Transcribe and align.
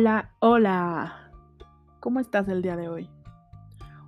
Hola, 0.00 0.30
hola. 0.38 1.32
¿Cómo 1.98 2.20
estás 2.20 2.46
el 2.46 2.62
día 2.62 2.76
de 2.76 2.88
hoy? 2.88 3.10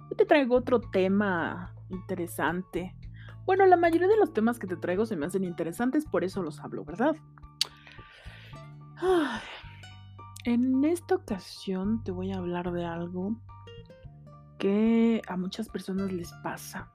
Hoy 0.08 0.16
te 0.16 0.24
traigo 0.24 0.54
otro 0.54 0.80
tema 0.80 1.74
interesante. 1.88 2.94
Bueno, 3.44 3.66
la 3.66 3.76
mayoría 3.76 4.06
de 4.06 4.16
los 4.16 4.32
temas 4.32 4.60
que 4.60 4.68
te 4.68 4.76
traigo 4.76 5.04
se 5.04 5.16
me 5.16 5.26
hacen 5.26 5.42
interesantes, 5.42 6.04
por 6.04 6.22
eso 6.22 6.44
los 6.44 6.60
hablo, 6.60 6.84
¿verdad? 6.84 7.16
En 10.44 10.84
esta 10.84 11.16
ocasión 11.16 12.04
te 12.04 12.12
voy 12.12 12.30
a 12.30 12.36
hablar 12.36 12.70
de 12.70 12.84
algo 12.84 13.34
que 14.56 15.20
a 15.26 15.36
muchas 15.36 15.68
personas 15.68 16.12
les 16.12 16.32
pasa 16.34 16.88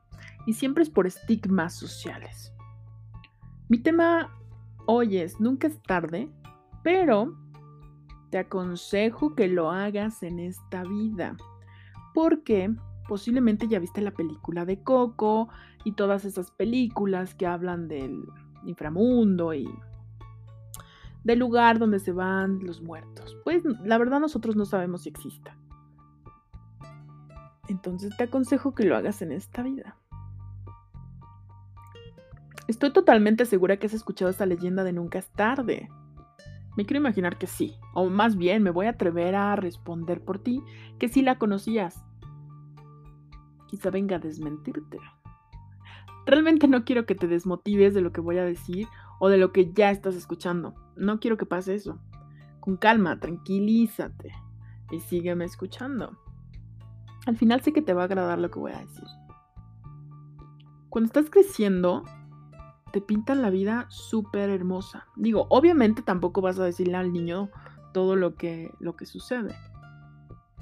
y 0.46 0.54
siempre 0.54 0.84
es 0.84 0.90
por 0.90 1.06
estigmas 1.06 1.74
sociales. 1.74 2.54
Mi 3.68 3.78
tema 3.78 4.34
hoy 4.86 5.18
es 5.18 5.42
nunca 5.42 5.68
es 5.68 5.84
tarde, 5.84 6.32
pero 6.82 7.36
te 8.36 8.40
aconsejo 8.40 9.34
que 9.34 9.48
lo 9.48 9.72
hagas 9.72 10.22
en 10.22 10.40
esta 10.40 10.84
vida, 10.84 11.38
porque 12.14 12.70
posiblemente 13.08 13.70
ya 13.70 13.80
viste 13.80 14.02
la 14.02 14.12
película 14.12 14.66
de 14.66 14.84
Coco 14.84 15.48
y 15.86 15.94
todas 15.94 16.26
esas 16.26 16.52
películas 16.52 17.34
que 17.34 17.48
hablan 17.48 17.88
del 17.88 18.26
inframundo 18.66 19.54
y 19.54 19.70
del 21.24 21.40
lugar 21.40 21.80
donde 21.80 22.00
se 22.00 22.12
van 22.12 22.60
los 22.60 22.82
muertos. 22.82 23.38
Pues 23.46 23.64
la 23.86 23.98
verdad 23.98 24.20
nosotros 24.20 24.58
no 24.58 24.66
sabemos 24.66 25.04
si 25.04 25.10
exista. 25.12 25.58
Entonces 27.70 28.18
te 28.18 28.26
aconsejo 28.26 28.76
que 28.76 28.84
lo 28.84 28.98
hagas 28.98 29.22
en 29.22 29.32
esta 29.32 29.64
vida. 29.64 29.96
Estoy 32.68 32.92
totalmente 32.92 33.46
segura 33.46 33.78
que 33.78 33.88
has 33.88 33.94
escuchado 33.94 34.30
esta 34.30 34.46
leyenda 34.46 34.84
de 34.84 34.92
nunca 34.92 35.20
es 35.20 35.30
tarde. 35.30 35.88
Me 36.76 36.86
quiero 36.86 37.00
imaginar 37.00 37.38
que 37.38 37.48
sí, 37.48 37.76
o 37.94 38.10
más 38.10 38.36
bien 38.36 38.64
me 38.64 38.70
voy 38.70 38.88
a 38.88 38.92
atrever 38.92 39.36
a 39.36 39.56
responder 39.56 40.24
por 40.24 40.40
ti 40.40 40.62
que 41.00 41.08
sí 41.08 41.22
la 41.22 41.38
conocías. 41.38 42.04
Quizá 43.68 43.90
venga 43.90 44.18
a 44.18 44.20
desmentirte. 44.20 45.00
Realmente 46.26 46.68
no 46.68 46.84
quiero 46.84 47.06
que 47.06 47.16
te 47.16 47.28
desmotives 47.28 47.94
de 47.94 48.02
lo 48.02 48.12
que 48.12 48.22
voy 48.22 48.38
a 48.40 48.44
decir 48.44 48.88
o 49.20 49.30
de 49.30 49.38
lo 49.38 49.52
que 49.52 49.72
ya 49.72 49.92
estás 49.92 50.16
escuchando. 50.16 50.74
No 50.96 51.20
quiero 51.20 51.38
que 51.38 51.46
pase 51.46 51.76
eso. 51.76 52.00
Con 52.60 52.78
calma, 52.78 53.20
tranquilízate 53.20 54.34
y 54.92 55.00
sígueme 55.00 55.46
escuchando. 55.46 56.18
Al 57.26 57.38
final 57.38 57.62
sé 57.62 57.74
que 57.74 57.82
te 57.82 57.94
va 57.94 58.04
a 58.04 58.06
agradar 58.06 58.40
lo 58.40 58.50
que 58.50 58.60
voy 58.60 58.72
a 58.72 58.80
decir. 58.80 59.06
Cuando 60.90 61.08
estás 61.08 61.30
creciendo, 61.30 62.04
te 62.96 63.02
pintan 63.02 63.42
la 63.42 63.50
vida 63.50 63.88
súper 63.90 64.50
hermosa. 64.50 65.06
Digo, 65.18 65.48
obviamente 65.50 66.02
tampoco 66.02 66.40
vas 66.40 66.58
a 66.60 66.64
decirle 66.64 66.96
al 66.96 67.12
niño 67.12 67.50
todo 67.92 68.16
lo 68.16 68.36
que, 68.36 68.72
lo 68.80 68.96
que 68.96 69.06
sucede. 69.06 69.54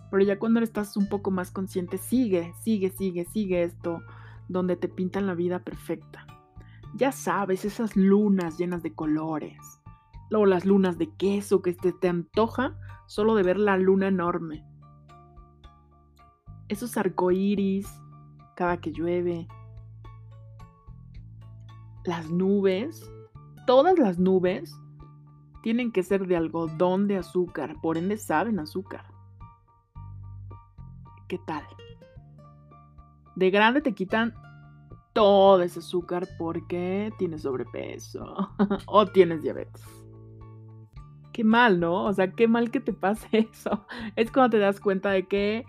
Pero 0.09 0.23
ya 0.23 0.39
cuando 0.39 0.59
estás 0.61 0.98
un 0.98 1.08
poco 1.09 1.30
más 1.30 1.52
consciente, 1.52 2.00
sigue, 2.00 2.52
sigue, 2.64 2.89
sigue, 2.89 3.26
sigue 3.26 3.61
esto, 3.61 4.02
donde 4.50 4.76
te 4.76 4.88
pintan 4.88 5.28
la 5.28 5.36
vida 5.36 5.59
perfecta. 5.59 6.26
Ya 6.95 7.11
sabes, 7.11 7.66
esas 7.66 7.95
lunas 7.95 8.58
llenas 8.58 8.81
de 8.81 8.95
colores. 8.95 9.59
Luego 10.31 10.48
las 10.48 10.66
lunas 10.66 10.98
de 10.98 11.14
queso 11.14 11.61
que 11.61 11.73
te, 11.73 11.94
te 11.94 12.09
antoja 12.09 12.76
solo 13.06 13.36
de 13.36 13.44
ver 13.44 13.59
la 13.59 13.78
luna 13.78 14.08
enorme. 14.08 14.66
Esos 16.67 16.98
arcoíris 16.98 17.88
cada 18.55 18.77
que 18.77 18.92
llueve, 18.92 19.48
las 22.03 22.30
nubes, 22.30 23.09
todas 23.65 23.97
las 23.97 24.19
nubes, 24.19 24.75
tienen 25.61 25.91
que 25.91 26.03
ser 26.03 26.27
de 26.27 26.36
algodón 26.36 27.08
de 27.08 27.17
azúcar, 27.17 27.75
por 27.81 27.97
ende 27.97 28.17
saben 28.17 28.59
azúcar. 28.59 29.05
¿Qué 31.27 31.39
tal? 31.47 31.63
De 33.36 33.49
grande 33.49 33.81
te 33.81 33.93
quitan 33.93 34.33
todo 35.13 35.61
ese 35.61 35.80
azúcar 35.80 36.27
porque 36.37 37.11
tienes 37.17 37.43
sobrepeso 37.43 38.52
o 38.87 39.05
tienes 39.08 39.42
diabetes. 39.42 39.83
Qué 41.31 41.43
mal, 41.43 41.80
¿no? 41.80 42.05
O 42.05 42.13
sea, 42.13 42.31
qué 42.31 42.47
mal 42.47 42.69
que 42.69 42.80
te 42.80 42.93
pase 42.93 43.27
eso. 43.52 43.86
Es 44.15 44.31
cuando 44.31 44.58
te 44.58 44.59
das 44.59 44.80
cuenta 44.80 45.11
de 45.11 45.27
que 45.27 45.65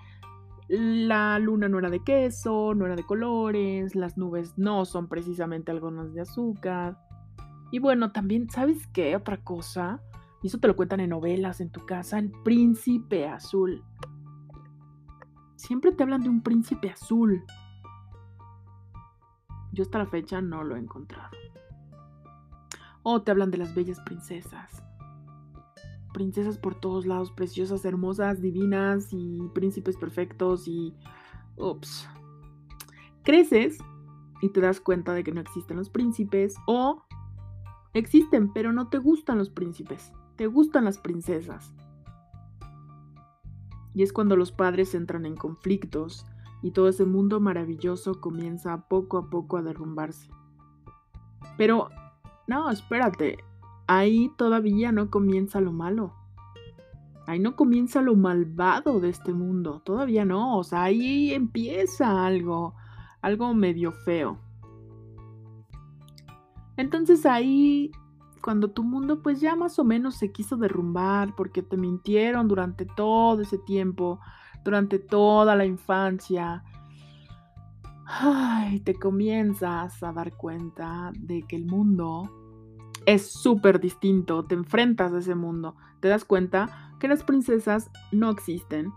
la 0.69 1.39
luna 1.39 1.69
no 1.69 1.79
era 1.79 1.91
de 1.91 2.03
queso, 2.03 2.75
no 2.75 2.87
era 2.87 2.97
de 2.97 3.05
colores, 3.05 3.95
las 3.95 4.17
nubes 4.17 4.55
no 4.57 4.85
son 4.85 5.09
precisamente 5.09 5.71
algodones 5.71 6.15
de 6.15 6.23
azúcar. 6.23 6.99
Y 7.71 7.79
bueno, 7.79 8.13
también, 8.13 8.49
¿sabes 8.51 8.87
qué? 8.89 9.17
Otra 9.17 9.43
cosa, 9.43 10.01
y 10.43 10.47
eso 10.47 10.59
te 10.59 10.69
lo 10.69 10.77
cuentan 10.77 11.01
en 11.01 11.11
novelas 11.11 11.61
en 11.61 11.71
tu 11.71 11.85
casa, 11.85 12.19
el 12.19 12.31
príncipe 12.45 13.27
azul. 13.27 13.85
Siempre 15.57 15.93
te 15.93 16.03
hablan 16.03 16.23
de 16.23 16.29
un 16.29 16.43
príncipe 16.43 16.91
azul. 16.91 17.45
Yo 19.73 19.83
hasta 19.83 19.99
la 19.99 20.07
fecha 20.07 20.41
no 20.41 20.63
lo 20.63 20.77
he 20.77 20.79
encontrado. 20.79 21.31
O 23.03 23.23
te 23.23 23.31
hablan 23.31 23.51
de 23.51 23.59
las 23.59 23.75
bellas 23.75 24.01
princesas 24.01 24.85
princesas 26.15 26.57
por 26.57 26.75
todos 26.75 27.05
lados, 27.05 27.31
preciosas, 27.31 27.85
hermosas, 27.85 28.41
divinas 28.41 29.09
y 29.13 29.51
príncipes 29.53 29.99
perfectos 29.99 30.67
y... 30.67 30.95
Ups. 31.57 32.09
Creces 33.23 33.79
y 34.43 34.49
te 34.49 34.61
das 34.61 34.81
cuenta 34.81 35.15
de 35.15 35.23
que 35.23 35.33
no 35.33 35.41
existen 35.41 35.77
los 35.77 35.89
príncipes 35.89 36.57
o 36.67 37.03
existen, 37.93 38.53
pero 38.53 38.73
no 38.73 38.89
te 38.89 38.99
gustan 38.99 39.39
los 39.39 39.51
príncipes, 39.51 40.13
te 40.37 40.47
gustan 40.47 40.85
las 40.85 40.99
princesas. 40.99 41.75
Y 43.95 44.03
es 44.03 44.13
cuando 44.13 44.37
los 44.37 44.51
padres 44.51 44.95
entran 44.95 45.27
en 45.27 45.37
conflictos 45.37 46.27
y 46.63 46.73
todo 46.73 46.89
ese 46.89 47.05
mundo 47.05 47.41
maravilloso 47.41 48.21
comienza 48.21 48.89
poco 48.89 49.19
a 49.19 49.31
poco 49.31 49.57
a 49.57 49.63
derrumbarse. 49.63 50.29
Pero, 51.57 51.89
no, 52.49 52.71
espérate, 52.71 53.39
ahí 53.87 54.31
todavía 54.37 54.93
no 54.93 55.11
comienza 55.11 55.61
lo 55.61 55.73
malo. 55.73 56.15
Ahí 57.27 57.39
no 57.39 57.57
comienza 57.57 58.03
lo 58.03 58.17
malvado 58.17 59.01
de 59.01 59.09
este 59.09 59.33
mundo. 59.33 59.81
Todavía 59.85 60.25
no. 60.25 60.59
O 60.59 60.65
sea, 60.65 60.85
ahí 60.85 61.33
empieza 61.33 62.27
algo, 62.27 62.75
algo 63.23 63.55
medio 63.55 63.93
feo. 63.93 64.39
Entonces 66.77 67.25
ahí, 67.25 67.93
cuando 68.43 68.71
tu 68.71 68.83
mundo 68.83 69.23
pues 69.23 69.41
ya 69.41 69.57
más 69.57 69.79
o 69.79 69.85
menos 69.85 70.17
se 70.17 70.33
quiso 70.33 70.57
derrumbar 70.57 71.35
porque 71.35 71.63
te 71.63 71.77
mintieron 71.77 72.49
durante 72.49 72.85
todo 72.85 73.41
ese 73.43 73.59
tiempo, 73.59 74.19
durante 74.65 74.99
toda 74.99 75.55
la 75.55 75.65
infancia, 75.65 76.65
ay, 78.07 78.81
te 78.81 78.95
comienzas 78.95 80.03
a 80.03 80.13
dar 80.13 80.37
cuenta 80.37 81.13
de 81.17 81.43
que 81.43 81.57
el 81.57 81.65
mundo 81.65 82.44
es 83.07 83.31
súper 83.31 83.81
distinto, 83.81 84.45
te 84.45 84.55
enfrentas 84.55 85.13
a 85.13 85.19
ese 85.19 85.35
mundo, 85.35 85.77
te 86.01 86.09
das 86.09 86.25
cuenta 86.25 86.95
que 86.99 87.09
las 87.09 87.23
princesas 87.25 87.91
no 88.13 88.31
existen, 88.31 88.93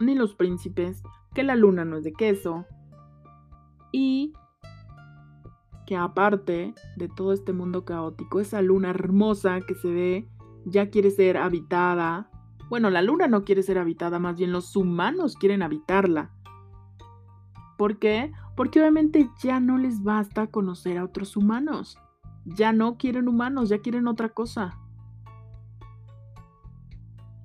ni 0.00 0.14
los 0.14 0.34
príncipes, 0.34 1.02
que 1.34 1.42
la 1.42 1.56
luna 1.56 1.84
no 1.84 1.96
es 1.96 2.04
de 2.04 2.12
queso 2.12 2.66
y 3.92 4.32
que 5.86 5.96
aparte 5.96 6.74
de 6.96 7.08
todo 7.08 7.32
este 7.32 7.52
mundo 7.52 7.84
caótico, 7.84 8.40
esa 8.40 8.60
luna 8.62 8.90
hermosa 8.90 9.60
que 9.60 9.74
se 9.74 9.90
ve 9.90 10.28
ya 10.64 10.90
quiere 10.90 11.10
ser 11.10 11.38
habitada. 11.38 12.30
Bueno, 12.68 12.90
la 12.90 13.00
luna 13.00 13.26
no 13.26 13.44
quiere 13.44 13.62
ser 13.62 13.78
habitada, 13.78 14.18
más 14.18 14.36
bien 14.36 14.52
los 14.52 14.76
humanos 14.76 15.34
quieren 15.36 15.62
habitarla. 15.62 16.30
¿Por 17.78 17.98
qué? 17.98 18.32
Porque 18.56 18.80
obviamente 18.80 19.30
ya 19.42 19.60
no 19.60 19.78
les 19.78 20.02
basta 20.02 20.48
conocer 20.48 20.98
a 20.98 21.04
otros 21.04 21.36
humanos 21.36 21.96
ya 22.54 22.72
no 22.72 22.96
quieren 22.96 23.28
humanos, 23.28 23.68
ya 23.68 23.78
quieren 23.78 24.06
otra 24.06 24.30
cosa. 24.30 24.78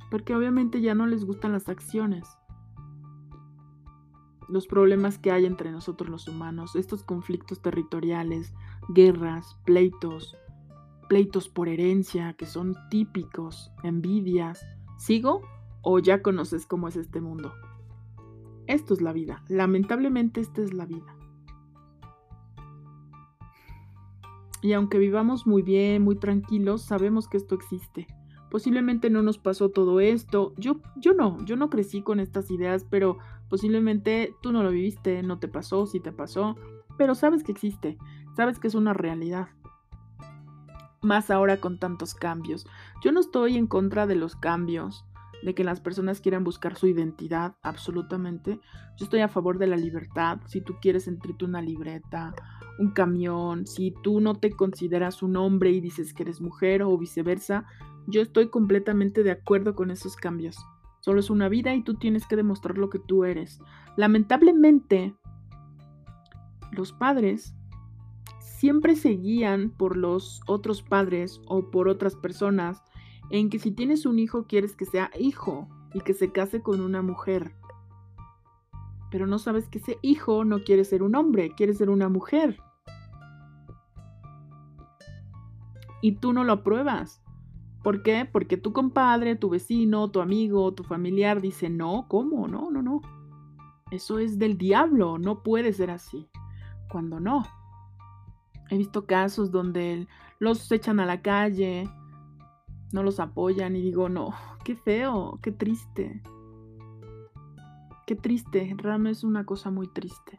Porque 0.09 0.35
obviamente 0.35 0.81
ya 0.81 0.95
no 0.95 1.07
les 1.07 1.25
gustan 1.25 1.51
las 1.51 1.69
acciones. 1.69 2.27
Los 4.50 4.67
problemas 4.67 5.17
que 5.17 5.31
hay 5.31 5.45
entre 5.45 5.71
nosotros 5.71 6.09
los 6.09 6.27
humanos, 6.27 6.75
estos 6.75 7.03
conflictos 7.03 7.61
territoriales, 7.61 8.53
guerras, 8.89 9.57
pleitos, 9.65 10.35
pleitos 11.09 11.49
por 11.49 11.67
herencia 11.67 12.33
que 12.33 12.45
son 12.45 12.75
típicos, 12.89 13.71
envidias. 13.83 14.65
¿Sigo 14.97 15.41
o 15.81 15.99
ya 15.99 16.21
conoces 16.21 16.65
cómo 16.65 16.88
es 16.88 16.95
este 16.95 17.19
mundo? 17.19 17.53
Esto 18.67 18.94
es 18.94 19.01
la 19.01 19.11
vida. 19.11 19.44
Lamentablemente 19.47 20.39
esta 20.41 20.61
es 20.61 20.73
la 20.73 20.85
vida. 20.85 21.15
Y 24.63 24.71
aunque 24.71 24.98
vivamos 24.98 25.45
muy 25.45 25.62
bien, 25.62 26.01
muy 26.01 26.15
tranquilos, 26.15 26.83
sabemos 26.83 27.27
que 27.27 27.36
esto 27.36 27.54
existe. 27.54 28.07
Posiblemente 28.50 29.10
no 29.10 29.21
nos 29.21 29.38
pasó 29.38 29.69
todo 29.69 30.00
esto. 30.00 30.54
Yo, 30.57 30.77
yo 30.95 31.13
no, 31.13 31.44
yo 31.44 31.57
no 31.57 31.69
crecí 31.69 32.01
con 32.01 32.21
estas 32.21 32.50
ideas, 32.50 32.86
pero 32.89 33.18
posiblemente 33.50 34.33
tú 34.42 34.54
no 34.54 34.63
lo 34.63 34.71
viviste, 34.71 35.21
no 35.21 35.38
te 35.38 35.50
pasó, 35.50 35.86
sí 35.86 36.00
te 36.00 36.13
pasó, 36.13 36.56
pero 36.98 37.13
sabes 37.13 37.44
que 37.44 37.51
existe, 37.51 37.98
sabes 38.38 38.57
que 38.57 38.68
es 38.68 38.75
una 38.75 38.94
realidad. 38.94 39.50
más 41.01 41.30
ahora 41.30 41.57
con 41.57 41.77
tantos 41.77 42.16
cambios. 42.16 42.66
Yo 43.04 43.12
no 43.12 43.19
estoy 43.19 43.57
en 43.57 43.68
contra 43.68 44.07
de 44.07 44.16
los 44.16 44.38
cambios, 44.38 45.06
de 45.44 45.54
que 45.54 45.63
las 45.63 45.81
personas 45.81 46.22
quieran 46.22 46.44
buscar 46.44 46.75
su 46.75 46.88
identidad, 46.88 47.56
absolutamente. 47.62 48.60
Yo 48.98 49.06
estoy 49.06 49.22
a 49.22 49.28
favor 49.28 49.57
de 49.57 49.68
la 49.68 49.75
libertad. 49.75 50.40
Si 50.45 50.62
tú 50.62 50.75
quieres 50.81 51.04
sentirte 51.04 51.45
una 51.45 51.62
libreta, 51.62 52.34
un 52.80 52.92
camión, 52.92 53.68
si 53.68 53.94
tú 54.04 54.19
no 54.19 54.36
te 54.36 54.51
consideras 54.51 55.22
un 55.22 55.36
hombre 55.36 55.72
y 55.72 55.81
dices 55.81 56.13
que 56.13 56.24
eres 56.24 56.42
mujer 56.42 56.84
o 56.84 56.98
viceversa, 56.98 57.66
yo 58.07 58.22
estoy 58.22 58.50
completamente 58.50 59.24
de 59.24 59.31
acuerdo 59.31 59.75
con 59.75 59.92
esos 59.92 60.16
cambios. 60.16 60.57
Solo 61.01 61.19
es 61.19 61.30
una 61.30 61.50
vida 61.50 61.75
y 61.75 61.84
tú 61.84 61.95
tienes 61.95 62.25
que 62.25 62.36
demostrar 62.36 62.78
lo 62.78 62.90
que 62.90 63.00
tú 63.00 63.25
eres. 63.25 63.60
Lamentablemente, 63.98 65.16
los 66.72 66.94
padres 66.94 67.54
siempre 68.40 68.95
se 68.95 69.10
guían 69.10 69.72
por 69.72 69.98
los 69.98 70.42
otros 70.48 70.81
padres 70.81 71.42
o 71.48 71.69
por 71.69 71.90
otras 71.90 72.16
personas 72.16 72.81
en 73.33 73.50
que 73.50 73.57
si 73.57 73.71
tienes 73.71 74.06
un 74.06 74.19
hijo 74.19 74.45
quieres 74.45 74.75
que 74.75 74.85
sea 74.85 75.09
hijo 75.19 75.68
y 75.91 76.01
que 76.01 76.13
se 76.13 76.31
case 76.31 76.62
con 76.62 76.81
una 76.81 77.01
mujer. 77.01 77.56
Pero 79.09 79.25
no 79.25 79.39
sabes 79.39 79.68
que 79.69 79.80
ese 79.80 79.97
hijo 80.03 80.45
no 80.45 80.63
quiere 80.63 80.85
ser 80.85 81.01
un 81.01 81.15
hombre, 81.15 81.50
quiere 81.57 81.74
ser 81.74 81.89
una 81.89 82.09
mujer. 82.09 82.59
Y 86.00 86.18
tú 86.18 86.31
no 86.31 86.44
lo 86.44 86.53
apruebas. 86.53 87.24
¿Por 87.81 88.03
qué? 88.03 88.30
Porque 88.31 88.56
tu 88.56 88.71
compadre, 88.71 89.35
tu 89.35 89.50
vecino, 89.50 90.12
tu 90.12 90.21
amigo, 90.21 90.71
tu 90.75 90.83
familiar 90.83 91.41
dice, 91.41 91.71
no, 91.71 92.06
¿cómo? 92.07 92.47
No, 92.47 92.69
no, 92.69 92.83
no. 92.83 93.01
Eso 93.89 94.19
es 94.19 94.38
del 94.38 94.59
diablo, 94.59 95.18
no 95.18 95.41
puede 95.41 95.74
ser 95.74 95.89
así. 95.89 96.30
Cuando 96.88 97.19
no. 97.19 97.47
He 98.69 98.77
visto 98.77 99.07
casos 99.07 99.50
donde 99.50 100.07
los 100.38 100.71
echan 100.71 101.00
a 101.00 101.07
la 101.07 101.24
calle, 101.24 101.89
no 102.94 103.04
los 103.04 103.19
apoyan 103.19 103.75
y 103.75 103.81
digo, 103.81 104.07
no, 104.07 104.34
qué 104.63 104.75
feo, 104.75 105.40
qué 105.42 105.51
triste. 105.51 106.22
Qué 108.06 108.16
triste, 108.16 108.75
realmente 108.78 109.18
es 109.18 109.24
una 109.24 109.45
cosa 109.45 109.72
muy 109.72 109.88
triste. 109.88 110.38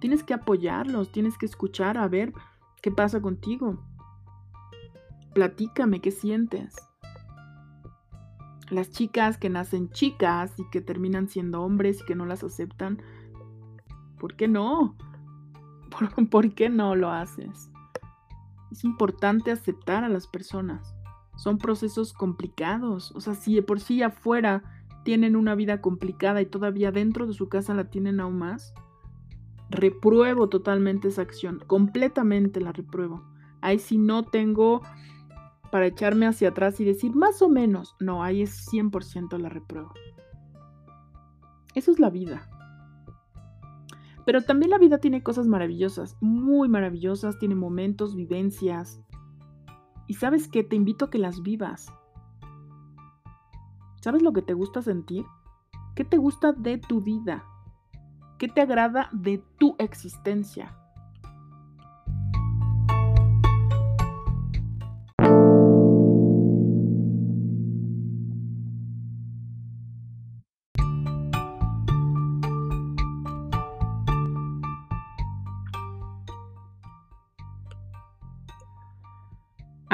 Tienes 0.00 0.24
que 0.24 0.34
apoyarlos, 0.34 1.12
tienes 1.12 1.38
que 1.38 1.46
escuchar 1.46 1.96
a 1.96 2.08
ver 2.08 2.32
qué 2.82 2.90
pasa 2.90 3.22
contigo. 3.22 3.78
Platícame 5.32 6.00
qué 6.00 6.10
sientes. 6.10 6.74
Las 8.68 8.90
chicas 8.90 9.38
que 9.38 9.48
nacen 9.48 9.90
chicas 9.90 10.58
y 10.58 10.68
que 10.70 10.80
terminan 10.80 11.28
siendo 11.28 11.62
hombres 11.62 12.00
y 12.00 12.04
que 12.04 12.16
no 12.16 12.26
las 12.26 12.42
aceptan, 12.42 13.00
¿por 14.18 14.34
qué 14.34 14.48
no? 14.48 14.96
¿Por, 16.30 16.54
qué 16.54 16.68
no 16.68 16.96
lo 16.96 17.12
haces? 17.12 17.70
Es 18.72 18.82
importante 18.82 19.52
aceptar 19.52 20.02
a 20.02 20.08
las 20.08 20.26
personas. 20.26 20.95
Son 21.36 21.58
procesos 21.58 22.12
complicados. 22.12 23.12
O 23.14 23.20
sea, 23.20 23.34
si 23.34 23.54
de 23.54 23.62
por 23.62 23.80
sí 23.80 24.02
afuera 24.02 24.62
tienen 25.04 25.36
una 25.36 25.54
vida 25.54 25.80
complicada 25.80 26.40
y 26.42 26.46
todavía 26.46 26.90
dentro 26.90 27.26
de 27.26 27.32
su 27.32 27.48
casa 27.48 27.74
la 27.74 27.90
tienen 27.90 28.20
aún 28.20 28.38
más, 28.38 28.74
repruebo 29.70 30.48
totalmente 30.48 31.08
esa 31.08 31.22
acción. 31.22 31.62
Completamente 31.66 32.60
la 32.60 32.72
repruebo. 32.72 33.22
Ahí 33.60 33.78
si 33.78 33.98
no 33.98 34.24
tengo 34.24 34.82
para 35.70 35.86
echarme 35.86 36.26
hacia 36.26 36.48
atrás 36.50 36.80
y 36.80 36.84
decir 36.84 37.14
más 37.14 37.42
o 37.42 37.48
menos. 37.48 37.96
No, 38.00 38.22
ahí 38.22 38.42
es 38.42 38.66
100% 38.72 39.38
la 39.38 39.48
repruebo. 39.48 39.92
Eso 41.74 41.90
es 41.90 41.98
la 41.98 42.10
vida. 42.10 42.48
Pero 44.24 44.42
también 44.42 44.70
la 44.70 44.78
vida 44.78 44.98
tiene 44.98 45.22
cosas 45.22 45.46
maravillosas, 45.46 46.16
muy 46.20 46.68
maravillosas, 46.68 47.38
tiene 47.38 47.54
momentos, 47.54 48.16
vivencias. 48.16 49.00
Y 50.06 50.14
sabes 50.14 50.48
qué, 50.48 50.62
te 50.62 50.76
invito 50.76 51.06
a 51.06 51.10
que 51.10 51.18
las 51.18 51.42
vivas. 51.42 51.92
¿Sabes 54.00 54.22
lo 54.22 54.32
que 54.32 54.42
te 54.42 54.54
gusta 54.54 54.82
sentir? 54.82 55.24
¿Qué 55.94 56.04
te 56.04 56.16
gusta 56.16 56.52
de 56.52 56.78
tu 56.78 57.00
vida? 57.00 57.44
¿Qué 58.38 58.48
te 58.48 58.60
agrada 58.60 59.08
de 59.12 59.42
tu 59.58 59.74
existencia? 59.78 60.76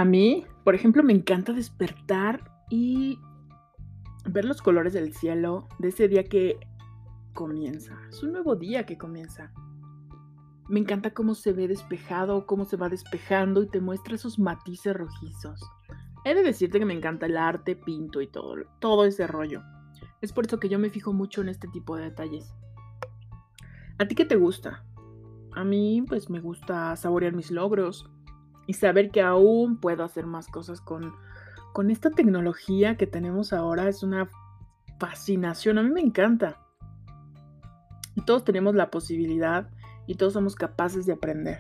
A 0.03 0.05
mí, 0.05 0.45
por 0.65 0.75
ejemplo, 0.75 1.05
me 1.05 1.13
encanta 1.13 1.53
despertar 1.53 2.43
y 2.69 3.21
ver 4.25 4.45
los 4.45 4.61
colores 4.61 4.95
del 4.95 5.15
cielo 5.15 5.69
de 5.79 5.91
ese 5.91 6.09
día 6.09 6.25
que 6.25 6.59
comienza. 7.35 7.97
Es 8.09 8.21
un 8.25 8.33
nuevo 8.33 8.57
día 8.57 8.85
que 8.85 8.99
comienza. 8.99 9.53
Me 10.69 10.81
encanta 10.81 11.15
cómo 11.15 11.37
se 11.37 11.53
ve 11.53 11.69
despejado, 11.69 12.47
cómo 12.47 12.65
se 12.65 12.77
va 12.77 12.89
despejando 12.89 13.63
y 13.63 13.69
te 13.69 13.81
muestra 13.81 14.17
esos 14.17 14.41
matices 14.41 14.93
rojizos. 14.97 15.63
He 16.25 16.35
de 16.35 16.43
decirte 16.43 16.81
que 16.81 16.85
me 16.85 16.95
encanta 16.95 17.27
el 17.27 17.37
arte, 17.37 17.77
pinto 17.77 18.21
y 18.21 18.27
todo, 18.27 18.57
todo 18.81 19.05
ese 19.05 19.29
rollo. 19.29 19.63
Es 20.21 20.33
por 20.33 20.47
eso 20.47 20.59
que 20.59 20.69
yo 20.69 20.81
me 20.81 20.91
fijo 20.91 21.13
mucho 21.13 21.43
en 21.43 21.49
este 21.49 21.69
tipo 21.69 21.97
de 21.97 22.07
detalles. 22.07 22.53
¿A 24.01 24.09
ti 24.09 24.17
qué 24.17 24.25
te 24.25 24.35
gusta? 24.35 24.85
A 25.53 25.63
mí, 25.63 26.03
pues 26.09 26.29
me 26.29 26.41
gusta 26.41 26.97
saborear 26.97 27.35
mis 27.35 27.53
logros, 27.53 28.11
y 28.67 28.75
saber 28.75 29.11
que 29.11 29.23
aún 29.23 29.79
puedo 29.79 30.05
hacer 30.05 30.27
más 30.27 30.47
cosas 30.49 30.81
con, 30.81 31.13
con 31.73 31.91
esta 31.91 32.11
tecnología 32.11 32.97
que 32.97 33.07
tenemos 33.07 33.53
ahora 33.53 33.89
es 33.89 34.03
una 34.03 34.29
fascinación. 34.99 35.79
A 35.79 35.83
mí 35.83 35.91
me 35.91 36.01
encanta. 36.01 36.59
Todos 38.27 38.45
tenemos 38.45 38.75
la 38.75 38.91
posibilidad 38.91 39.71
y 40.07 40.17
todos 40.17 40.35
somos 40.35 40.55
capaces 40.55 41.07
de 41.07 41.15
aprender. 41.15 41.59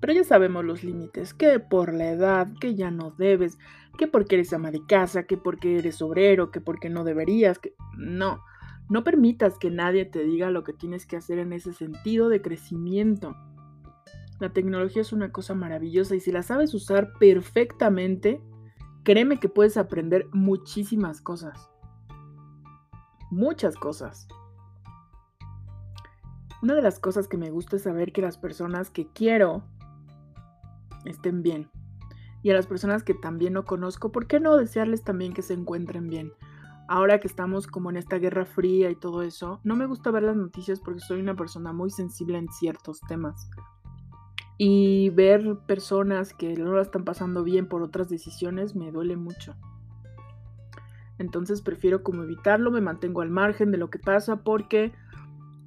Pero 0.00 0.14
ya 0.14 0.24
sabemos 0.24 0.64
los 0.64 0.82
límites, 0.82 1.32
que 1.32 1.60
por 1.60 1.94
la 1.94 2.10
edad, 2.10 2.48
que 2.60 2.74
ya 2.74 2.90
no 2.90 3.12
debes, 3.12 3.58
que 3.96 4.08
porque 4.08 4.34
eres 4.34 4.52
ama 4.52 4.72
de 4.72 4.84
casa, 4.84 5.24
que 5.24 5.36
porque 5.36 5.78
eres 5.78 6.02
obrero, 6.02 6.50
que 6.50 6.60
porque 6.60 6.90
no 6.90 7.04
deberías, 7.04 7.60
que 7.60 7.74
no, 7.96 8.42
no 8.88 9.04
permitas 9.04 9.58
que 9.58 9.70
nadie 9.70 10.04
te 10.04 10.24
diga 10.24 10.50
lo 10.50 10.64
que 10.64 10.72
tienes 10.72 11.06
que 11.06 11.16
hacer 11.16 11.38
en 11.38 11.52
ese 11.52 11.72
sentido 11.72 12.28
de 12.28 12.42
crecimiento. 12.42 13.36
La 14.42 14.52
tecnología 14.52 15.02
es 15.02 15.12
una 15.12 15.30
cosa 15.30 15.54
maravillosa 15.54 16.16
y 16.16 16.20
si 16.20 16.32
la 16.32 16.42
sabes 16.42 16.74
usar 16.74 17.12
perfectamente, 17.20 18.42
créeme 19.04 19.38
que 19.38 19.48
puedes 19.48 19.76
aprender 19.76 20.28
muchísimas 20.32 21.20
cosas. 21.20 21.70
Muchas 23.30 23.76
cosas. 23.76 24.26
Una 26.60 26.74
de 26.74 26.82
las 26.82 26.98
cosas 26.98 27.28
que 27.28 27.36
me 27.36 27.52
gusta 27.52 27.76
es 27.76 27.82
saber 27.82 28.12
que 28.12 28.20
las 28.20 28.36
personas 28.36 28.90
que 28.90 29.06
quiero 29.06 29.62
estén 31.04 31.44
bien. 31.44 31.70
Y 32.42 32.50
a 32.50 32.54
las 32.54 32.66
personas 32.66 33.04
que 33.04 33.14
también 33.14 33.52
no 33.52 33.64
conozco, 33.64 34.10
¿por 34.10 34.26
qué 34.26 34.40
no 34.40 34.56
desearles 34.56 35.04
también 35.04 35.34
que 35.34 35.42
se 35.42 35.54
encuentren 35.54 36.08
bien? 36.08 36.32
Ahora 36.88 37.20
que 37.20 37.28
estamos 37.28 37.68
como 37.68 37.90
en 37.90 37.96
esta 37.96 38.18
guerra 38.18 38.44
fría 38.44 38.90
y 38.90 38.96
todo 38.96 39.22
eso, 39.22 39.60
no 39.62 39.76
me 39.76 39.86
gusta 39.86 40.10
ver 40.10 40.24
las 40.24 40.34
noticias 40.34 40.80
porque 40.80 40.98
soy 40.98 41.20
una 41.20 41.36
persona 41.36 41.72
muy 41.72 41.90
sensible 41.90 42.38
en 42.38 42.48
ciertos 42.48 42.98
temas 43.02 43.48
y 44.64 45.10
ver 45.10 45.56
personas 45.66 46.34
que 46.34 46.54
no 46.54 46.74
la 46.74 46.82
están 46.82 47.02
pasando 47.02 47.42
bien 47.42 47.66
por 47.66 47.82
otras 47.82 48.08
decisiones 48.08 48.76
me 48.76 48.92
duele 48.92 49.16
mucho. 49.16 49.56
Entonces 51.18 51.62
prefiero 51.62 52.04
como 52.04 52.22
evitarlo, 52.22 52.70
me 52.70 52.80
mantengo 52.80 53.22
al 53.22 53.30
margen 53.30 53.72
de 53.72 53.78
lo 53.78 53.90
que 53.90 53.98
pasa 53.98 54.44
porque 54.44 54.92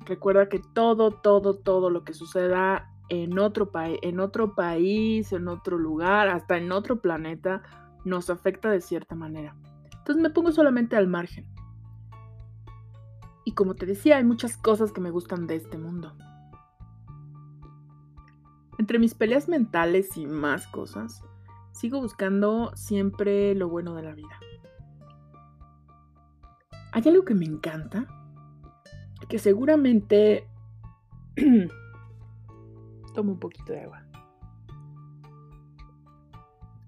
recuerda 0.05 0.47
que 0.47 0.61
todo, 0.73 1.11
todo, 1.11 1.57
todo 1.57 1.89
lo 1.89 2.05
que 2.05 2.13
suceda 2.13 2.89
en 3.09 3.37
otro, 3.37 3.69
en 3.75 4.21
otro 4.21 4.55
país, 4.55 5.33
en 5.33 5.49
otro 5.49 5.77
lugar, 5.77 6.29
hasta 6.29 6.55
en 6.55 6.71
otro 6.71 7.01
planeta, 7.01 7.63
nos 8.05 8.29
afecta 8.29 8.71
de 8.71 8.79
cierta 8.79 9.13
manera. 9.13 9.57
Entonces 9.91 10.23
me 10.23 10.29
pongo 10.29 10.53
solamente 10.53 10.95
al 10.95 11.09
margen. 11.09 11.45
Y 13.43 13.55
como 13.55 13.75
te 13.75 13.85
decía, 13.85 14.15
hay 14.15 14.23
muchas 14.23 14.55
cosas 14.55 14.93
que 14.93 15.01
me 15.01 15.11
gustan 15.11 15.47
de 15.47 15.55
este 15.55 15.77
mundo. 15.77 16.15
Entre 18.85 18.99
mis 18.99 19.15
peleas 19.15 19.49
mentales 19.49 20.15
y 20.15 20.27
más 20.27 20.67
cosas, 20.67 21.23
sigo 21.71 21.99
buscando 22.01 22.71
siempre 22.75 23.55
lo 23.55 23.67
bueno 23.67 23.95
de 23.95 24.03
la 24.03 24.13
vida. 24.13 24.39
Hay 26.91 27.01
algo 27.07 27.25
que 27.25 27.33
me 27.33 27.45
encanta, 27.45 28.05
que 29.27 29.39
seguramente... 29.39 30.47
Tomo 33.15 33.31
un 33.31 33.39
poquito 33.39 33.73
de 33.73 33.81
agua. 33.81 34.05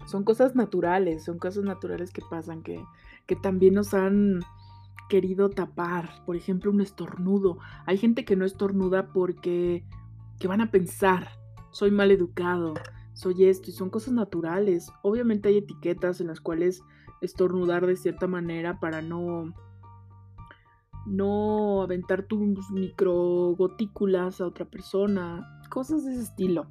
Son 0.05 0.23
cosas 0.23 0.55
naturales, 0.55 1.25
son 1.25 1.39
cosas 1.39 1.63
naturales 1.63 2.11
que 2.11 2.21
pasan, 2.29 2.61
que, 2.61 2.79
que 3.25 3.35
también 3.35 3.73
nos 3.73 3.95
han 3.95 4.41
querido 5.09 5.49
tapar. 5.49 6.23
Por 6.27 6.35
ejemplo, 6.35 6.69
un 6.69 6.81
estornudo. 6.81 7.57
Hay 7.87 7.97
gente 7.97 8.23
que 8.23 8.35
no 8.35 8.45
estornuda 8.45 9.07
porque 9.07 9.83
que 10.37 10.47
van 10.47 10.61
a 10.61 10.69
pensar 10.69 11.36
soy 11.71 11.91
mal 11.91 12.11
educado, 12.11 12.73
soy 13.13 13.45
esto 13.45 13.69
y 13.69 13.73
son 13.73 13.89
cosas 13.89 14.13
naturales. 14.13 14.91
Obviamente 15.01 15.49
hay 15.49 15.57
etiquetas 15.57 16.21
en 16.21 16.27
las 16.27 16.39
cuales 16.39 16.83
estornudar 17.21 17.85
de 17.85 17.95
cierta 17.95 18.27
manera 18.27 18.79
para 18.79 19.01
no 19.01 19.53
no 21.05 21.81
aventar 21.81 22.23
tus 22.23 22.69
microgotículas 22.71 24.41
a 24.41 24.45
otra 24.45 24.65
persona, 24.65 25.61
cosas 25.69 26.03
de 26.03 26.11
ese 26.11 26.23
estilo. 26.23 26.67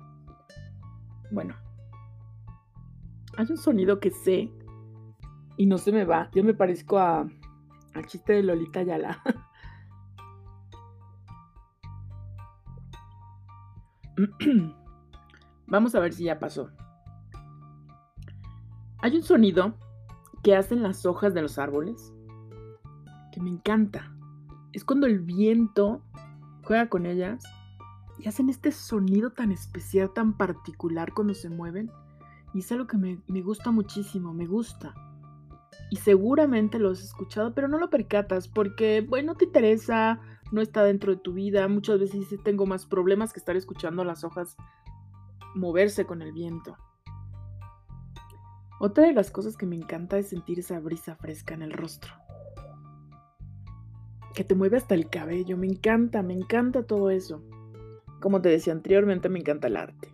Bueno, 1.30 1.54
hay 3.36 3.46
un 3.48 3.56
sonido 3.56 3.98
que 3.98 4.10
sé 4.10 4.52
y 5.56 5.66
no 5.66 5.78
se 5.78 5.90
me 5.90 6.04
va. 6.04 6.30
Yo 6.34 6.44
me 6.44 6.54
parezco 6.54 6.98
a 6.98 7.26
al 7.94 8.06
chiste 8.06 8.34
de 8.34 8.42
Lolita 8.42 8.82
Yala. 8.82 9.22
Vamos 15.66 15.94
a 15.94 16.00
ver 16.00 16.12
si 16.12 16.24
ya 16.24 16.38
pasó. 16.38 16.70
Hay 18.98 19.16
un 19.16 19.22
sonido 19.22 19.74
que 20.42 20.54
hacen 20.54 20.82
las 20.82 21.06
hojas 21.06 21.34
de 21.34 21.42
los 21.42 21.58
árboles 21.58 22.12
que 23.32 23.40
me 23.40 23.50
encanta. 23.50 24.12
Es 24.72 24.84
cuando 24.84 25.06
el 25.06 25.20
viento 25.20 26.02
juega 26.62 26.88
con 26.88 27.06
ellas 27.06 27.42
y 28.18 28.28
hacen 28.28 28.48
este 28.48 28.72
sonido 28.72 29.30
tan 29.30 29.52
especial, 29.52 30.12
tan 30.12 30.36
particular 30.36 31.12
cuando 31.12 31.34
se 31.34 31.50
mueven. 31.50 31.90
Y 32.54 32.60
es 32.60 32.72
algo 32.72 32.86
que 32.86 32.96
me, 32.96 33.42
gusta 33.42 33.70
muchísimo, 33.70 34.32
me 34.32 34.46
gusta. 34.46 34.94
Y 35.90 35.96
seguramente 35.96 36.78
lo 36.78 36.90
has 36.90 37.02
escuchado, 37.02 37.54
pero 37.54 37.68
no 37.68 37.78
lo 37.78 37.90
percatas 37.90 38.48
porque, 38.48 39.04
bueno, 39.06 39.32
no 39.32 39.36
te 39.36 39.44
interesa, 39.44 40.20
no 40.52 40.60
está 40.60 40.82
dentro 40.82 41.14
de 41.14 41.20
tu 41.20 41.34
vida. 41.34 41.68
Muchas 41.68 41.98
veces 42.00 42.26
tengo 42.42 42.66
más 42.66 42.86
problemas 42.86 43.32
que 43.32 43.40
estar 43.40 43.56
escuchando 43.56 44.04
las 44.04 44.24
hojas 44.24 44.56
moverse 45.56 46.04
con 46.04 46.22
el 46.22 46.32
viento. 46.32 46.76
Otra 48.78 49.06
de 49.06 49.14
las 49.14 49.30
cosas 49.30 49.56
que 49.56 49.66
me 49.66 49.76
encanta 49.76 50.18
es 50.18 50.28
sentir 50.28 50.58
esa 50.58 50.78
brisa 50.80 51.16
fresca 51.16 51.54
en 51.54 51.62
el 51.62 51.72
rostro. 51.72 52.12
Que 54.34 54.44
te 54.44 54.54
mueve 54.54 54.76
hasta 54.76 54.94
el 54.94 55.08
cabello. 55.08 55.56
Me 55.56 55.66
encanta, 55.66 56.22
me 56.22 56.34
encanta 56.34 56.86
todo 56.86 57.08
eso. 57.08 57.42
Como 58.20 58.42
te 58.42 58.50
decía 58.50 58.74
anteriormente, 58.74 59.30
me 59.30 59.38
encanta 59.38 59.68
el 59.68 59.78
arte. 59.78 60.12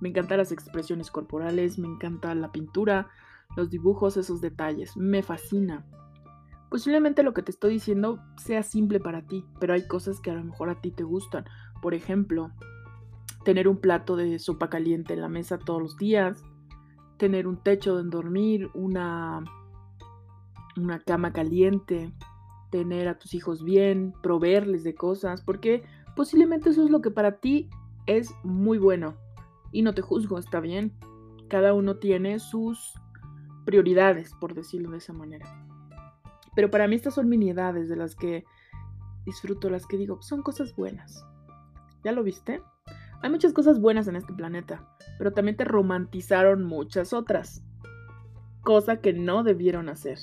Me 0.00 0.10
encantan 0.10 0.38
las 0.38 0.52
expresiones 0.52 1.10
corporales, 1.10 1.76
me 1.80 1.88
encanta 1.88 2.32
la 2.36 2.52
pintura, 2.52 3.08
los 3.56 3.70
dibujos, 3.70 4.16
esos 4.16 4.40
detalles. 4.40 4.96
Me 4.96 5.24
fascina. 5.24 5.84
Posiblemente 6.70 7.24
lo 7.24 7.34
que 7.34 7.42
te 7.42 7.50
estoy 7.50 7.72
diciendo 7.72 8.20
sea 8.36 8.62
simple 8.62 9.00
para 9.00 9.26
ti, 9.26 9.44
pero 9.58 9.74
hay 9.74 9.88
cosas 9.88 10.20
que 10.20 10.30
a 10.30 10.34
lo 10.34 10.44
mejor 10.44 10.70
a 10.70 10.80
ti 10.80 10.92
te 10.92 11.02
gustan. 11.02 11.44
Por 11.82 11.94
ejemplo, 11.94 12.52
tener 13.44 13.68
un 13.68 13.78
plato 13.78 14.16
de 14.16 14.38
sopa 14.38 14.68
caliente 14.68 15.14
en 15.14 15.20
la 15.20 15.28
mesa 15.28 15.58
todos 15.58 15.80
los 15.80 15.96
días, 15.96 16.42
tener 17.16 17.46
un 17.46 17.56
techo 17.56 17.94
donde 17.94 18.16
dormir, 18.16 18.70
una, 18.74 19.44
una 20.76 21.00
cama 21.00 21.32
caliente, 21.32 22.12
tener 22.70 23.08
a 23.08 23.18
tus 23.18 23.34
hijos 23.34 23.64
bien, 23.64 24.12
proveerles 24.22 24.84
de 24.84 24.94
cosas, 24.94 25.42
porque 25.42 25.82
posiblemente 26.16 26.70
eso 26.70 26.84
es 26.84 26.90
lo 26.90 27.00
que 27.00 27.10
para 27.10 27.40
ti 27.40 27.68
es 28.06 28.32
muy 28.42 28.78
bueno. 28.78 29.16
Y 29.72 29.82
no 29.82 29.94
te 29.94 30.02
juzgo, 30.02 30.38
está 30.38 30.60
bien. 30.60 30.94
Cada 31.48 31.74
uno 31.74 31.96
tiene 31.96 32.38
sus 32.38 32.94
prioridades, 33.64 34.32
por 34.40 34.54
decirlo 34.54 34.90
de 34.90 34.98
esa 34.98 35.12
manera. 35.12 35.46
Pero 36.54 36.70
para 36.70 36.88
mí 36.88 36.96
estas 36.96 37.14
son 37.14 37.28
miniedades 37.28 37.88
de 37.88 37.96
las 37.96 38.14
que 38.14 38.44
disfruto, 39.24 39.68
las 39.68 39.86
que 39.86 39.98
digo, 39.98 40.22
son 40.22 40.42
cosas 40.42 40.74
buenas. 40.74 41.24
¿Ya 42.02 42.12
lo 42.12 42.22
viste? 42.22 42.62
Hay 43.22 43.30
muchas 43.30 43.52
cosas 43.52 43.80
buenas 43.80 44.06
en 44.08 44.16
este 44.16 44.32
planeta, 44.32 44.86
pero 45.18 45.32
también 45.32 45.56
te 45.56 45.64
romantizaron 45.64 46.64
muchas 46.64 47.12
otras, 47.12 47.64
cosa 48.62 49.00
que 49.00 49.12
no 49.12 49.42
debieron 49.42 49.88
hacer. 49.88 50.18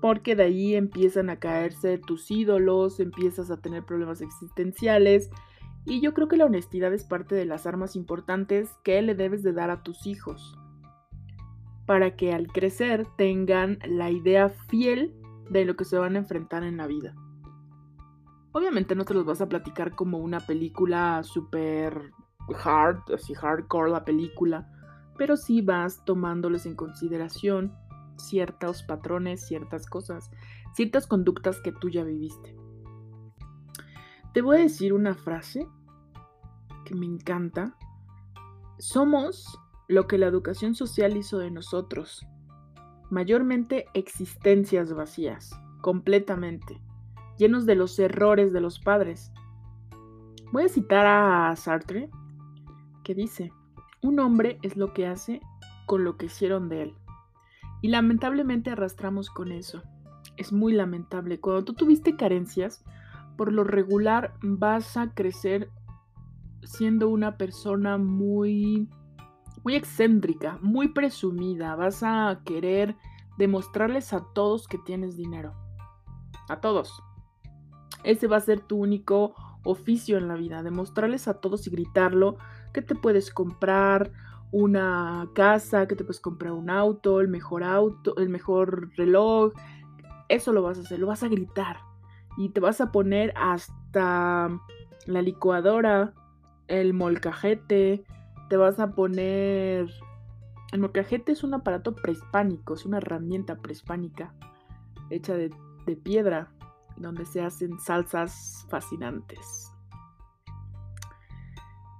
Porque 0.00 0.34
de 0.34 0.44
ahí 0.44 0.74
empiezan 0.74 1.30
a 1.30 1.38
caerse 1.38 1.98
tus 1.98 2.30
ídolos, 2.30 2.98
empiezas 2.98 3.50
a 3.50 3.58
tener 3.60 3.84
problemas 3.84 4.20
existenciales, 4.20 5.30
y 5.84 6.00
yo 6.00 6.14
creo 6.14 6.28
que 6.28 6.36
la 6.36 6.46
honestidad 6.46 6.92
es 6.92 7.04
parte 7.04 7.34
de 7.34 7.44
las 7.44 7.66
armas 7.66 7.96
importantes 7.96 8.70
que 8.82 9.00
le 9.02 9.14
debes 9.14 9.42
de 9.42 9.52
dar 9.52 9.70
a 9.70 9.82
tus 9.82 10.06
hijos 10.06 10.56
para 11.86 12.16
que 12.16 12.32
al 12.32 12.46
crecer 12.46 13.06
tengan 13.16 13.78
la 13.84 14.10
idea 14.10 14.48
fiel 14.48 15.14
de 15.50 15.64
lo 15.64 15.76
que 15.76 15.84
se 15.84 15.98
van 15.98 16.16
a 16.16 16.20
enfrentar 16.20 16.62
en 16.62 16.76
la 16.76 16.86
vida. 16.86 17.14
Obviamente 18.52 18.94
no 18.94 19.04
te 19.04 19.14
los 19.14 19.24
vas 19.24 19.40
a 19.40 19.48
platicar 19.48 19.94
como 19.94 20.18
una 20.18 20.40
película 20.40 21.22
super 21.24 22.12
hard, 22.64 23.00
así 23.14 23.34
hardcore 23.34 23.90
la 23.90 24.04
película, 24.04 24.70
pero 25.16 25.36
sí 25.36 25.62
vas 25.62 26.04
tomándoles 26.04 26.66
en 26.66 26.76
consideración 26.76 27.74
ciertos 28.16 28.82
patrones, 28.82 29.46
ciertas 29.46 29.86
cosas, 29.86 30.30
ciertas 30.74 31.06
conductas 31.06 31.60
que 31.60 31.72
tú 31.72 31.88
ya 31.88 32.04
viviste. 32.04 32.56
Te 34.32 34.42
voy 34.42 34.58
a 34.58 34.62
decir 34.62 34.92
una 34.92 35.14
frase 35.14 35.66
que 36.84 36.94
me 36.94 37.06
encanta. 37.06 37.76
Somos 38.78 39.58
lo 39.88 40.06
que 40.06 40.18
la 40.18 40.26
educación 40.26 40.74
social 40.74 41.16
hizo 41.16 41.38
de 41.38 41.50
nosotros. 41.50 42.26
Mayormente 43.10 43.86
existencias 43.92 44.94
vacías, 44.94 45.50
completamente, 45.82 46.80
llenos 47.38 47.66
de 47.66 47.74
los 47.74 47.98
errores 47.98 48.52
de 48.52 48.60
los 48.60 48.78
padres. 48.78 49.32
Voy 50.52 50.64
a 50.64 50.68
citar 50.68 51.06
a 51.06 51.54
Sartre, 51.56 52.10
que 53.04 53.14
dice, 53.14 53.52
un 54.02 54.20
hombre 54.20 54.58
es 54.62 54.76
lo 54.76 54.92
que 54.92 55.06
hace 55.06 55.40
con 55.86 56.04
lo 56.04 56.16
que 56.16 56.26
hicieron 56.26 56.68
de 56.68 56.82
él. 56.82 56.94
Y 57.80 57.88
lamentablemente 57.88 58.70
arrastramos 58.70 59.30
con 59.30 59.50
eso. 59.50 59.82
Es 60.36 60.52
muy 60.52 60.72
lamentable. 60.72 61.40
Cuando 61.40 61.64
tú 61.64 61.74
tuviste 61.74 62.16
carencias, 62.16 62.84
por 63.36 63.52
lo 63.52 63.64
regular 63.64 64.34
vas 64.42 64.96
a 64.96 65.14
crecer 65.14 65.70
siendo 66.62 67.08
una 67.08 67.36
persona 67.36 67.98
muy 67.98 68.88
muy 69.64 69.74
excéntrica, 69.76 70.58
muy 70.60 70.88
presumida, 70.88 71.76
vas 71.76 72.02
a 72.02 72.40
querer 72.44 72.96
demostrarles 73.38 74.12
a 74.12 74.24
todos 74.34 74.66
que 74.66 74.78
tienes 74.78 75.16
dinero. 75.16 75.54
A 76.48 76.60
todos. 76.60 77.02
Ese 78.04 78.26
va 78.26 78.36
a 78.36 78.40
ser 78.40 78.60
tu 78.60 78.78
único 78.78 79.34
oficio 79.64 80.18
en 80.18 80.28
la 80.28 80.34
vida, 80.34 80.62
demostrarles 80.62 81.28
a 81.28 81.40
todos 81.40 81.66
y 81.66 81.70
gritarlo 81.70 82.36
que 82.72 82.82
te 82.82 82.94
puedes 82.94 83.30
comprar 83.30 84.12
una 84.50 85.28
casa, 85.34 85.86
que 85.86 85.96
te 85.96 86.04
puedes 86.04 86.20
comprar 86.20 86.52
un 86.52 86.68
auto, 86.68 87.20
el 87.20 87.28
mejor 87.28 87.64
auto, 87.64 88.16
el 88.16 88.28
mejor 88.28 88.90
reloj. 88.96 89.52
Eso 90.28 90.52
lo 90.52 90.62
vas 90.62 90.78
a 90.78 90.82
hacer, 90.82 90.98
lo 90.98 91.06
vas 91.06 91.22
a 91.22 91.28
gritar 91.28 91.78
y 92.36 92.50
te 92.50 92.60
vas 92.60 92.80
a 92.80 92.92
poner 92.92 93.32
hasta 93.36 94.48
la 95.06 95.22
licuadora, 95.22 96.14
el 96.68 96.94
molcajete, 96.94 98.04
te 98.48 98.56
vas 98.56 98.78
a 98.78 98.92
poner... 98.92 99.88
El 100.72 100.80
molcajete 100.80 101.32
es 101.32 101.44
un 101.44 101.52
aparato 101.52 101.94
prehispánico, 101.94 102.74
es 102.74 102.86
una 102.86 102.96
herramienta 102.96 103.56
prehispánica 103.56 104.34
hecha 105.10 105.34
de, 105.34 105.50
de 105.84 105.96
piedra, 105.96 106.50
donde 106.96 107.24
se 107.24 107.42
hacen 107.42 107.78
salsas 107.78 108.66
fascinantes. 108.68 109.72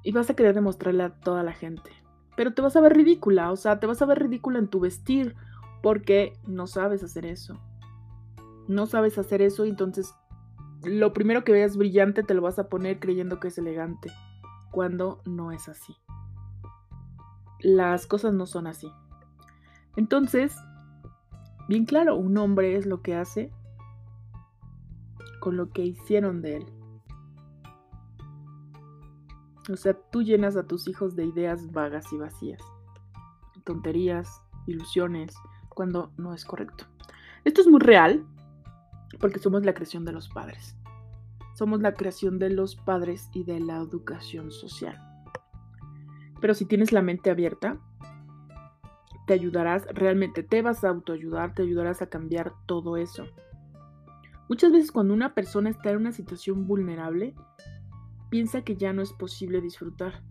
Y 0.03 0.13
vas 0.13 0.31
a 0.31 0.35
querer 0.35 0.55
demostrarle 0.55 1.05
a 1.05 1.21
toda 1.21 1.43
la 1.43 1.53
gente. 1.53 1.91
Pero 2.37 2.55
te 2.55 2.63
vas 2.63 2.77
a 2.77 2.81
ver 2.81 2.95
ridícula, 2.95 3.53
o 3.53 3.57
sea, 3.57 3.79
te 3.79 3.87
vas 3.87 4.03
a 4.03 4.07
ver 4.07 4.21
ridícula 4.21 4.59
en 4.59 4.69
tu 4.69 4.81
vestir 4.81 5.37
porque 5.83 6.33
no 6.47 6.67
sabes 6.67 7.03
hacer 7.03 7.27
eso. 7.27 7.61
No 8.69 8.87
sabes 8.87 9.19
hacer 9.19 9.43
eso 9.43 9.67
y 9.67 9.71
entonces 9.71 10.15
lo 10.85 11.13
primero 11.13 11.45
que 11.45 11.53
veas 11.53 11.77
brillante 11.77 12.23
te 12.23 12.35
lo 12.35 12.43
vas 12.43 12.59
a 12.59 12.69
poner 12.69 12.99
creyendo 12.99 13.39
que 13.39 13.49
es 13.49 13.59
elegante, 13.59 14.11
cuando 14.73 15.21
no 15.25 15.53
es 15.53 15.69
así 15.69 15.97
las 17.63 18.07
cosas 18.07 18.35
no 18.35 18.47
son 18.47 18.67
así. 18.67 18.93
Entonces, 19.97 20.57
bien 21.69 21.85
claro, 21.85 22.17
un 22.17 22.37
hombre 22.39 22.77
es 22.77 22.87
lo 22.87 23.03
que 23.03 23.15
hace 23.15 23.53
con 25.43 25.57
lo 25.57 25.71
que 25.71 25.85
hicieron 25.85 26.41
de 26.41 26.59
él. 26.59 26.67
O 29.69 29.77
sea, 29.77 29.93
tú 29.93 30.23
llenas 30.23 30.57
a 30.57 30.69
tus 30.69 30.87
hijos 30.87 31.17
de 31.17 31.25
ideas 31.27 31.73
vagas 31.73 32.13
y 32.13 32.17
vacías, 32.17 32.63
tonterías, 33.65 34.41
ilusiones, 34.69 35.35
cuando 35.69 36.13
no 36.17 36.33
es 36.33 36.45
correcto. 36.45 36.85
Esto 37.45 37.61
es 37.61 37.67
muy 37.67 37.81
real 37.81 38.25
porque 39.19 39.41
somos 39.41 39.65
la 39.65 39.75
creación 39.75 40.05
de 40.05 40.13
los 40.13 40.29
padres. 40.29 40.77
Somos 41.57 41.81
la 41.81 41.95
creación 41.95 42.39
de 42.39 42.51
los 42.51 42.77
padres 42.77 43.29
y 43.35 43.43
de 43.43 43.59
la 43.59 43.79
educación 43.79 44.53
social. 44.53 44.97
Pero 46.41 46.55
si 46.55 46.67
tienes 46.67 46.93
la 46.93 47.03
mente 47.03 47.31
abierta, 47.31 47.79
te 49.27 49.35
ayudarás, 49.35 49.87
realmente 49.93 50.45
te 50.45 50.63
vas 50.63 50.85
a 50.85 50.91
autoayudar, 50.91 51.53
te 51.53 51.63
ayudarás 51.63 52.01
a 52.01 52.07
cambiar 52.07 52.53
todo 52.67 52.97
eso. 52.97 53.27
Muchas 54.49 54.73
veces 54.73 54.93
cuando 54.93 55.15
una 55.15 55.35
persona 55.35 55.71
está 55.71 55.91
en 55.91 55.99
una 55.99 56.13
situación 56.13 56.67
vulnerable, 56.67 57.35
piensa 58.29 58.63
que 58.63 58.77
ya 58.77 58.93
no 58.93 59.03
es 59.03 59.13
posible 59.13 59.61
disfrutar. 59.61 60.23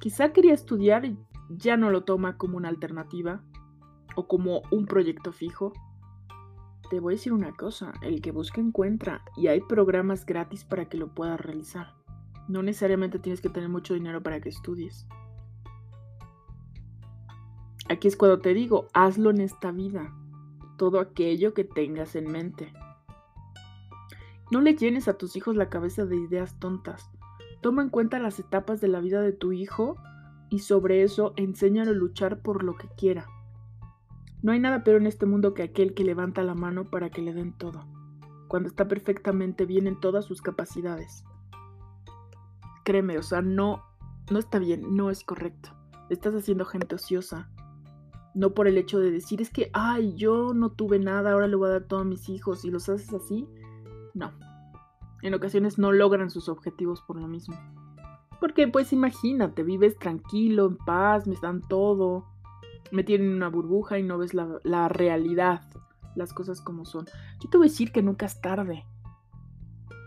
Quizá 0.00 0.32
quería 0.32 0.54
estudiar 0.54 1.04
y 1.04 1.18
ya 1.48 1.76
no 1.76 1.90
lo 1.90 2.04
toma 2.04 2.36
como 2.36 2.56
una 2.56 2.68
alternativa 2.68 3.42
o 4.16 4.26
como 4.26 4.62
un 4.70 4.86
proyecto 4.86 5.32
fijo. 5.32 5.72
Te 6.90 7.00
voy 7.00 7.14
a 7.14 7.16
decir 7.16 7.32
una 7.32 7.52
cosa, 7.52 7.92
el 8.02 8.20
que 8.20 8.30
busca 8.30 8.60
encuentra 8.60 9.22
y 9.36 9.48
hay 9.48 9.60
programas 9.60 10.26
gratis 10.26 10.64
para 10.64 10.88
que 10.88 10.96
lo 10.96 11.08
puedas 11.08 11.40
realizar. 11.40 11.94
No 12.48 12.62
necesariamente 12.62 13.18
tienes 13.18 13.40
que 13.40 13.48
tener 13.48 13.68
mucho 13.68 13.94
dinero 13.94 14.22
para 14.22 14.40
que 14.40 14.50
estudies. 14.50 15.06
Aquí 17.88 18.08
es 18.08 18.16
cuando 18.16 18.38
te 18.40 18.54
digo, 18.54 18.88
hazlo 18.94 19.30
en 19.30 19.40
esta 19.40 19.70
vida, 19.70 20.14
todo 20.76 21.00
aquello 21.00 21.52
que 21.52 21.64
tengas 21.64 22.16
en 22.16 22.30
mente. 22.30 22.72
No 24.54 24.60
le 24.60 24.76
llenes 24.76 25.08
a 25.08 25.18
tus 25.18 25.34
hijos 25.34 25.56
la 25.56 25.68
cabeza 25.68 26.06
de 26.06 26.14
ideas 26.14 26.60
tontas. 26.60 27.10
Toma 27.60 27.82
en 27.82 27.88
cuenta 27.88 28.20
las 28.20 28.38
etapas 28.38 28.80
de 28.80 28.86
la 28.86 29.00
vida 29.00 29.20
de 29.20 29.32
tu 29.32 29.50
hijo 29.50 29.96
y 30.48 30.60
sobre 30.60 31.02
eso 31.02 31.34
enséñalo 31.34 31.90
a 31.90 31.94
luchar 31.94 32.40
por 32.40 32.62
lo 32.62 32.76
que 32.76 32.86
quiera. 32.96 33.26
No 34.42 34.52
hay 34.52 34.60
nada 34.60 34.84
peor 34.84 35.00
en 35.00 35.08
este 35.08 35.26
mundo 35.26 35.54
que 35.54 35.64
aquel 35.64 35.92
que 35.92 36.04
levanta 36.04 36.44
la 36.44 36.54
mano 36.54 36.88
para 36.88 37.10
que 37.10 37.20
le 37.20 37.34
den 37.34 37.52
todo, 37.52 37.84
cuando 38.46 38.68
está 38.68 38.86
perfectamente 38.86 39.66
bien 39.66 39.88
en 39.88 39.98
todas 39.98 40.24
sus 40.24 40.40
capacidades. 40.40 41.24
Créeme, 42.84 43.18
o 43.18 43.24
sea, 43.24 43.42
no, 43.42 43.82
no 44.30 44.38
está 44.38 44.60
bien, 44.60 44.94
no 44.94 45.10
es 45.10 45.24
correcto. 45.24 45.70
Estás 46.10 46.32
haciendo 46.32 46.64
gente 46.64 46.94
ociosa. 46.94 47.50
No 48.36 48.54
por 48.54 48.68
el 48.68 48.78
hecho 48.78 49.00
de 49.00 49.10
decir, 49.10 49.42
es 49.42 49.50
que, 49.50 49.72
ay, 49.72 50.14
yo 50.14 50.54
no 50.54 50.70
tuve 50.70 51.00
nada, 51.00 51.32
ahora 51.32 51.48
le 51.48 51.56
voy 51.56 51.70
a 51.70 51.72
dar 51.72 51.88
todo 51.88 51.98
a 51.98 52.04
mis 52.04 52.28
hijos 52.28 52.64
y 52.64 52.70
los 52.70 52.88
haces 52.88 53.12
así. 53.12 53.48
No. 54.14 54.32
En 55.22 55.34
ocasiones 55.34 55.78
no 55.78 55.92
logran 55.92 56.30
sus 56.30 56.48
objetivos 56.48 57.02
por 57.02 57.20
lo 57.20 57.26
mismo. 57.26 57.56
Porque 58.40 58.68
pues 58.68 58.92
imagínate, 58.92 59.62
vives 59.62 59.98
tranquilo, 59.98 60.66
en 60.66 60.76
paz, 60.76 61.26
me 61.26 61.36
dan 61.40 61.62
todo, 61.62 62.26
me 62.90 63.04
tienen 63.04 63.28
en 63.28 63.36
una 63.36 63.48
burbuja 63.48 63.98
y 63.98 64.02
no 64.02 64.18
ves 64.18 64.34
la, 64.34 64.88
realidad, 64.88 65.62
las 66.14 66.32
cosas 66.32 66.60
como 66.60 66.84
son. 66.84 67.06
Yo 67.42 67.50
te 67.50 67.56
voy 67.56 67.66
a 67.66 67.70
decir 67.70 67.92
que 67.92 68.02
nunca 68.02 68.26
es 68.26 68.40
tarde. 68.40 68.86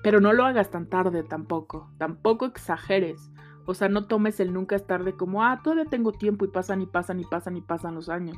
Pero 0.03 0.21
no 0.21 0.31
lo 0.31 0.45
hagas 0.45 0.69
tan 0.69 0.87
tarde 0.87 1.23
tampoco, 1.23 1.91
tampoco 1.97 2.45
exageres. 2.45 3.31
O 3.65 3.73
sea, 3.73 3.89
no 3.89 4.05
tomes 4.05 4.39
el 4.39 4.53
nunca 4.53 4.75
es 4.75 4.87
tarde 4.87 5.13
como, 5.13 5.43
ah, 5.43 5.59
todavía 5.61 5.85
tengo 5.85 6.13
tiempo 6.13 6.45
y 6.45 6.49
pasan 6.49 6.81
y 6.81 6.85
pasan 6.85 7.19
y 7.19 7.25
pasan 7.25 7.57
y 7.57 7.61
pasan 7.61 7.95
los 7.95 8.07
años. 8.07 8.37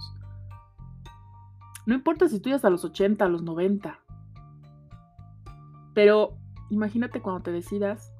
No 1.85 1.93
importa 1.93 2.27
si 2.27 2.38
estudias 2.38 2.65
a 2.65 2.69
los 2.69 2.85
80, 2.85 3.25
a 3.25 3.29
los 3.29 3.43
90. 3.43 3.99
Pero 6.00 6.38
imagínate 6.70 7.22
cuando 7.22 7.44
te 7.44 7.51
decidas 7.51 8.13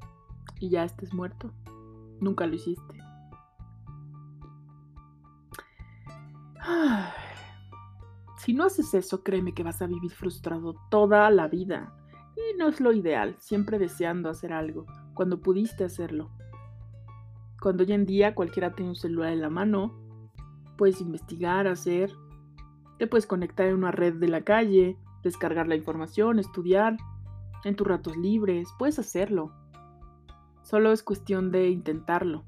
y 0.60 0.68
ya 0.68 0.84
estés 0.84 1.14
muerto. 1.14 1.54
Nunca 2.20 2.46
lo 2.46 2.56
hiciste. 2.56 3.02
Si 8.36 8.54
no 8.54 8.66
haces 8.66 8.94
eso, 8.94 9.24
créeme 9.24 9.54
que 9.54 9.64
vas 9.64 9.82
a 9.82 9.88
vivir 9.88 10.12
frustrado 10.12 10.76
toda 10.92 11.30
la 11.30 11.48
vida. 11.48 11.96
Y 12.36 12.58
no 12.58 12.68
es 12.68 12.82
lo 12.82 12.92
ideal, 12.92 13.38
siempre 13.40 13.80
deseando 13.80 14.30
hacer 14.30 14.52
algo, 14.52 14.86
cuando 15.14 15.40
pudiste 15.40 15.86
hacerlo. 15.86 16.32
Cuando 17.62 17.86
hoy 17.86 17.94
en 17.94 18.06
día 18.06 18.36
cualquiera 18.36 18.74
tiene 18.74 18.90
un 18.90 18.98
celular 18.98 19.32
en 19.32 19.40
la 19.40 19.50
mano, 19.50 19.98
puedes 20.78 21.00
investigar, 21.00 21.66
hacer, 21.66 22.12
te 22.98 23.08
puedes 23.08 23.26
conectar 23.26 23.68
en 23.68 23.76
una 23.76 23.92
red 23.92 24.16
de 24.16 24.28
la 24.28 24.42
calle, 24.42 24.98
descargar 25.24 25.70
la 25.70 25.78
información, 25.78 26.40
estudiar, 26.40 26.98
en 27.64 27.76
tus 27.76 27.88
ratos 27.88 28.16
libres, 28.18 28.70
puedes 28.78 29.00
hacerlo. 29.00 29.52
Solo 30.64 30.92
es 30.92 31.04
cuestión 31.04 31.52
de 31.52 31.70
intentarlo. 31.70 32.46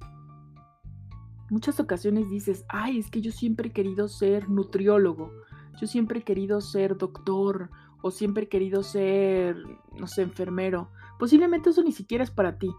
Muchas 1.49 1.79
ocasiones 1.79 2.29
dices, 2.29 2.65
ay, 2.69 2.97
es 2.97 3.09
que 3.09 3.21
yo 3.21 3.31
siempre 3.31 3.69
he 3.69 3.73
querido 3.73 4.07
ser 4.07 4.49
nutriólogo, 4.49 5.31
yo 5.79 5.87
siempre 5.87 6.19
he 6.19 6.23
querido 6.23 6.61
ser 6.61 6.97
doctor 6.97 7.69
o 8.01 8.11
siempre 8.11 8.43
he 8.43 8.49
querido 8.49 8.83
ser, 8.83 9.57
no 9.99 10.07
sé, 10.07 10.21
enfermero. 10.21 10.89
Posiblemente 11.19 11.69
eso 11.69 11.83
ni 11.83 11.91
siquiera 11.91 12.23
es 12.23 12.31
para 12.31 12.57
ti, 12.57 12.71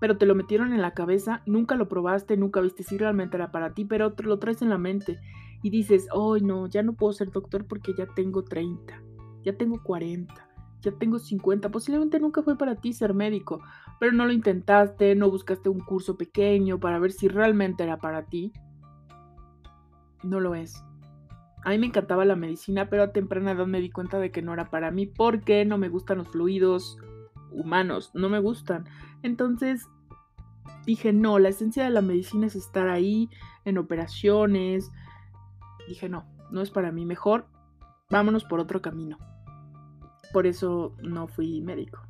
pero 0.00 0.18
te 0.18 0.26
lo 0.26 0.34
metieron 0.34 0.72
en 0.72 0.82
la 0.82 0.94
cabeza, 0.94 1.42
nunca 1.46 1.74
lo 1.74 1.88
probaste, 1.88 2.36
nunca 2.36 2.60
viste 2.60 2.82
si 2.82 2.98
realmente 2.98 3.36
era 3.36 3.50
para 3.50 3.72
ti, 3.72 3.84
pero 3.84 4.14
lo 4.18 4.38
traes 4.38 4.60
en 4.60 4.68
la 4.68 4.78
mente 4.78 5.18
y 5.62 5.70
dices, 5.70 6.08
oh 6.12 6.36
no, 6.38 6.66
ya 6.66 6.82
no 6.82 6.94
puedo 6.94 7.12
ser 7.12 7.30
doctor 7.30 7.66
porque 7.66 7.94
ya 7.96 8.06
tengo 8.06 8.44
30, 8.44 9.02
ya 9.44 9.56
tengo 9.56 9.82
40, 9.82 10.51
ya 10.82 10.92
tengo 10.92 11.18
50, 11.18 11.70
posiblemente 11.70 12.20
nunca 12.20 12.42
fue 12.42 12.58
para 12.58 12.76
ti 12.76 12.92
ser 12.92 13.14
médico, 13.14 13.62
pero 13.98 14.12
no 14.12 14.26
lo 14.26 14.32
intentaste, 14.32 15.14
no 15.14 15.30
buscaste 15.30 15.68
un 15.68 15.80
curso 15.80 16.16
pequeño 16.16 16.78
para 16.78 16.98
ver 16.98 17.12
si 17.12 17.28
realmente 17.28 17.84
era 17.84 17.98
para 17.98 18.26
ti. 18.26 18.52
No 20.22 20.40
lo 20.40 20.54
es. 20.54 20.84
A 21.64 21.70
mí 21.70 21.78
me 21.78 21.86
encantaba 21.86 22.24
la 22.24 22.36
medicina, 22.36 22.88
pero 22.88 23.04
a 23.04 23.12
temprana 23.12 23.52
edad 23.52 23.66
me 23.66 23.80
di 23.80 23.90
cuenta 23.90 24.18
de 24.18 24.32
que 24.32 24.42
no 24.42 24.52
era 24.52 24.70
para 24.70 24.90
mí 24.90 25.06
porque 25.06 25.64
no 25.64 25.78
me 25.78 25.88
gustan 25.88 26.18
los 26.18 26.28
fluidos 26.28 26.98
humanos, 27.52 28.10
no 28.14 28.28
me 28.28 28.40
gustan. 28.40 28.84
Entonces 29.22 29.88
dije, 30.84 31.12
no, 31.12 31.38
la 31.38 31.50
esencia 31.50 31.84
de 31.84 31.90
la 31.90 32.02
medicina 32.02 32.46
es 32.46 32.56
estar 32.56 32.88
ahí 32.88 33.28
en 33.64 33.78
operaciones. 33.78 34.90
Dije, 35.86 36.08
no, 36.08 36.24
no 36.50 36.60
es 36.60 36.70
para 36.70 36.90
mí, 36.90 37.06
mejor 37.06 37.46
vámonos 38.12 38.44
por 38.44 38.60
otro 38.60 38.80
camino. 38.82 39.16
Por 40.32 40.46
eso 40.46 40.94
no 41.02 41.28
fui 41.28 41.60
médico. 41.60 42.00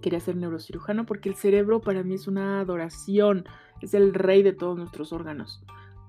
Quería 0.00 0.20
ser 0.20 0.36
neurocirujano 0.36 1.06
porque 1.06 1.28
el 1.28 1.34
cerebro 1.34 1.80
para 1.80 2.02
mí 2.02 2.14
es 2.14 2.28
una 2.28 2.60
adoración, 2.60 3.44
es 3.80 3.94
el 3.94 4.14
rey 4.14 4.42
de 4.42 4.52
todos 4.52 4.76
nuestros 4.76 5.12
órganos. 5.12 5.62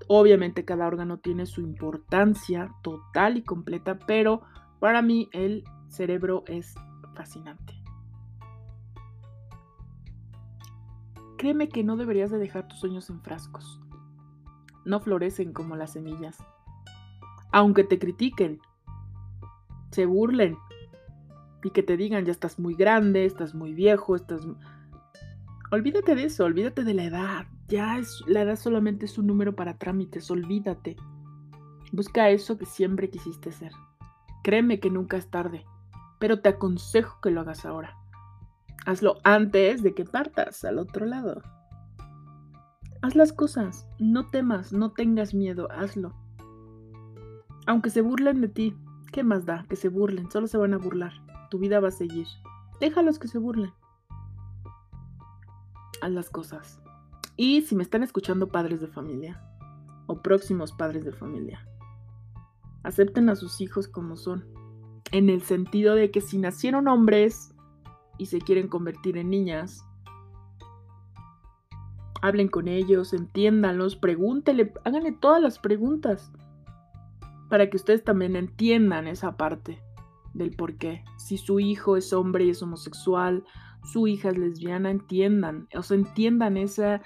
Obviamente 0.08 0.64
cada 0.64 0.86
órgano 0.86 1.18
tiene 1.18 1.46
su 1.46 1.60
importancia 1.60 2.74
total 2.82 3.36
y 3.36 3.42
completa, 3.42 3.98
pero 3.98 4.42
para 4.78 5.02
mí 5.02 5.28
el 5.32 5.64
cerebro 5.88 6.44
es 6.46 6.74
fascinante. 7.14 7.74
Créeme 11.36 11.68
que 11.68 11.84
no 11.84 11.96
deberías 11.96 12.30
de 12.30 12.38
dejar 12.38 12.68
tus 12.68 12.80
sueños 12.80 13.08
en 13.10 13.20
frascos. 13.22 13.80
No 14.84 15.00
florecen 15.00 15.52
como 15.52 15.74
las 15.74 15.92
semillas. 15.92 16.38
Aunque 17.52 17.82
te 17.82 17.98
critiquen, 17.98 18.60
se 19.90 20.06
burlen 20.06 20.56
y 21.62 21.70
que 21.70 21.82
te 21.82 21.96
digan 21.96 22.24
ya 22.24 22.32
estás 22.32 22.58
muy 22.58 22.74
grande, 22.74 23.24
estás 23.24 23.54
muy 23.54 23.74
viejo, 23.74 24.16
estás... 24.16 24.46
Olvídate 25.70 26.14
de 26.14 26.24
eso, 26.24 26.44
olvídate 26.44 26.84
de 26.84 26.94
la 26.94 27.04
edad. 27.04 27.46
Ya 27.68 27.98
es, 27.98 28.24
la 28.26 28.42
edad 28.42 28.56
solamente 28.56 29.06
es 29.06 29.18
un 29.18 29.26
número 29.26 29.54
para 29.54 29.78
trámites, 29.78 30.30
olvídate. 30.30 30.96
Busca 31.92 32.30
eso 32.30 32.58
que 32.58 32.66
siempre 32.66 33.10
quisiste 33.10 33.52
ser. 33.52 33.72
Créeme 34.42 34.80
que 34.80 34.90
nunca 34.90 35.16
es 35.16 35.30
tarde, 35.30 35.64
pero 36.18 36.40
te 36.40 36.48
aconsejo 36.48 37.20
que 37.20 37.30
lo 37.30 37.42
hagas 37.42 37.64
ahora. 37.64 37.96
Hazlo 38.86 39.18
antes 39.22 39.82
de 39.82 39.94
que 39.94 40.04
partas 40.04 40.64
al 40.64 40.78
otro 40.78 41.06
lado. 41.06 41.42
Haz 43.02 43.14
las 43.14 43.32
cosas, 43.32 43.88
no 43.98 44.28
temas, 44.30 44.72
no 44.72 44.92
tengas 44.92 45.34
miedo, 45.34 45.68
hazlo. 45.70 46.14
Aunque 47.66 47.90
se 47.90 48.00
burlen 48.00 48.40
de 48.40 48.48
ti, 48.48 48.76
¿qué 49.10 49.22
más 49.22 49.46
da 49.46 49.64
que 49.68 49.76
se 49.76 49.88
burlen? 49.88 50.30
Solo 50.30 50.46
se 50.46 50.58
van 50.58 50.74
a 50.74 50.78
burlar. 50.78 51.12
Tu 51.50 51.58
vida 51.58 51.80
va 51.80 51.88
a 51.88 51.92
seguir. 51.92 52.26
Déjalos 52.80 53.18
que 53.18 53.28
se 53.28 53.38
burlen. 53.38 53.72
Haz 56.00 56.10
las 56.10 56.30
cosas. 56.30 56.80
Y 57.36 57.62
si 57.62 57.74
me 57.74 57.82
están 57.82 58.02
escuchando 58.02 58.48
padres 58.48 58.80
de 58.80 58.86
familia 58.86 59.42
o 60.06 60.22
próximos 60.22 60.72
padres 60.72 61.04
de 61.04 61.12
familia, 61.12 61.66
acepten 62.82 63.28
a 63.28 63.36
sus 63.36 63.60
hijos 63.60 63.88
como 63.88 64.16
son, 64.16 64.46
en 65.12 65.28
el 65.28 65.42
sentido 65.42 65.94
de 65.94 66.10
que 66.10 66.20
si 66.20 66.38
nacieron 66.38 66.88
hombres 66.88 67.54
y 68.18 68.26
se 68.26 68.40
quieren 68.40 68.68
convertir 68.68 69.16
en 69.16 69.30
niñas, 69.30 69.84
hablen 72.22 72.48
con 72.48 72.68
ellos, 72.68 73.12
entiéndanlos, 73.12 73.96
pregúntenle, 73.96 74.72
háganle 74.84 75.12
todas 75.12 75.42
las 75.42 75.58
preguntas 75.58 76.32
para 77.50 77.68
que 77.68 77.76
ustedes 77.76 78.02
también 78.02 78.36
entiendan 78.36 79.06
esa 79.06 79.36
parte 79.36 79.82
del 80.32 80.52
por 80.52 80.76
qué. 80.76 81.04
Si 81.18 81.36
su 81.36 81.60
hijo 81.60 81.96
es 81.96 82.12
hombre 82.12 82.44
y 82.44 82.50
es 82.50 82.62
homosexual, 82.62 83.44
su 83.84 84.06
hija 84.06 84.30
es 84.30 84.38
lesbiana, 84.38 84.90
entiendan, 84.90 85.68
o 85.74 85.82
sea, 85.82 85.96
entiendan 85.96 86.56
esa 86.56 87.02